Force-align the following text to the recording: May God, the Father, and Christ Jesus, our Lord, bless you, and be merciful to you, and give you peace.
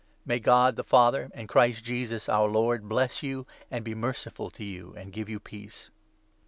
May 0.25 0.39
God, 0.39 0.77
the 0.77 0.83
Father, 0.83 1.29
and 1.35 1.47
Christ 1.47 1.83
Jesus, 1.83 2.27
our 2.27 2.47
Lord, 2.47 2.89
bless 2.89 3.21
you, 3.21 3.45
and 3.69 3.85
be 3.85 3.93
merciful 3.93 4.49
to 4.49 4.63
you, 4.63 4.95
and 4.97 5.13
give 5.13 5.29
you 5.29 5.39
peace. 5.39 5.91